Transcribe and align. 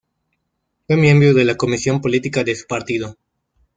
Fue 0.87 0.95
miembro 0.97 1.35
de 1.35 1.45
la 1.45 1.53
Comisión 1.57 2.01
Política 2.01 2.43
de 2.43 2.55
su 2.55 2.65
Partido. 2.65 3.17